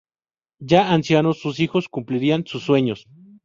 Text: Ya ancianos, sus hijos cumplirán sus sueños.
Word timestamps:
Ya 0.63 0.89
ancianos, 0.93 1.37
sus 1.39 1.59
hijos 1.59 1.87
cumplirán 1.87 2.43
sus 2.47 2.63
sueños. 2.63 3.05